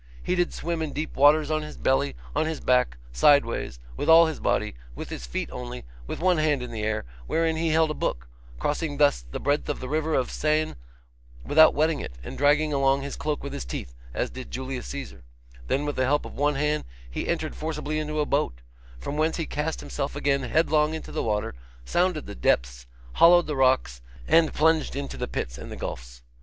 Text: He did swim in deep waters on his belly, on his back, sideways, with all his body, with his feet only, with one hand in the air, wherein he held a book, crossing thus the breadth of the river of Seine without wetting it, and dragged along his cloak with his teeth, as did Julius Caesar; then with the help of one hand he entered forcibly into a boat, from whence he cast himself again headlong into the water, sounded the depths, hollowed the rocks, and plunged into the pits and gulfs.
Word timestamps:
He 0.23 0.33
did 0.33 0.51
swim 0.51 0.81
in 0.81 0.93
deep 0.93 1.15
waters 1.15 1.51
on 1.51 1.61
his 1.61 1.77
belly, 1.77 2.15
on 2.35 2.47
his 2.47 2.59
back, 2.59 2.97
sideways, 3.13 3.77
with 3.95 4.09
all 4.09 4.25
his 4.25 4.39
body, 4.39 4.73
with 4.95 5.09
his 5.09 5.27
feet 5.27 5.47
only, 5.51 5.85
with 6.07 6.19
one 6.19 6.39
hand 6.39 6.63
in 6.63 6.71
the 6.71 6.81
air, 6.81 7.05
wherein 7.27 7.55
he 7.55 7.69
held 7.69 7.91
a 7.91 7.93
book, 7.93 8.27
crossing 8.57 8.97
thus 8.97 9.21
the 9.29 9.39
breadth 9.39 9.69
of 9.69 9.79
the 9.79 9.87
river 9.87 10.15
of 10.15 10.31
Seine 10.31 10.73
without 11.45 11.75
wetting 11.75 11.99
it, 11.99 12.13
and 12.23 12.35
dragged 12.35 12.61
along 12.73 13.03
his 13.03 13.15
cloak 13.15 13.43
with 13.43 13.53
his 13.53 13.63
teeth, 13.63 13.93
as 14.11 14.31
did 14.31 14.49
Julius 14.49 14.87
Caesar; 14.87 15.23
then 15.67 15.85
with 15.85 15.97
the 15.97 16.05
help 16.05 16.25
of 16.25 16.33
one 16.33 16.55
hand 16.55 16.83
he 17.07 17.27
entered 17.27 17.55
forcibly 17.55 17.99
into 17.99 18.19
a 18.19 18.25
boat, 18.25 18.61
from 18.97 19.17
whence 19.17 19.37
he 19.37 19.45
cast 19.45 19.81
himself 19.81 20.15
again 20.15 20.41
headlong 20.41 20.95
into 20.95 21.11
the 21.11 21.21
water, 21.21 21.53
sounded 21.85 22.25
the 22.25 22.33
depths, 22.33 22.87
hollowed 23.13 23.45
the 23.45 23.55
rocks, 23.55 24.01
and 24.27 24.51
plunged 24.51 24.95
into 24.95 25.15
the 25.15 25.27
pits 25.27 25.59
and 25.59 25.79
gulfs. 25.79 26.23